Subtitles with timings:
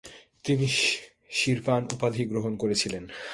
[0.45, 0.67] তিনি
[1.31, 3.03] সির্পান উপাধি গ্রহণ করেছিলেন।